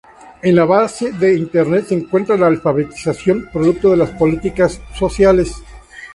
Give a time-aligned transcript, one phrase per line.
[0.41, 5.61] En la base de Internet se encuentra la alfabetización, producto de las políticas sociales.